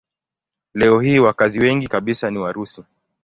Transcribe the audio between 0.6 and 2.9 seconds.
Leo hii wakazi wengi kabisa ni Warusi.